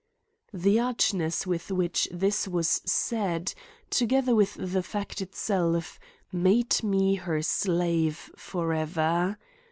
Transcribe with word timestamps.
_"The 0.59 0.79
archness 0.79 1.45
with 1.45 1.69
which 1.69 2.07
this 2.11 2.47
was 2.47 2.81
said, 2.87 3.53
together 3.91 4.33
with 4.33 4.55
the 4.55 4.81
fact 4.81 5.21
itself, 5.21 5.99
made 6.31 6.81
me 6.81 7.13
her 7.17 7.43
slave 7.43 8.31
forever. 8.35 9.37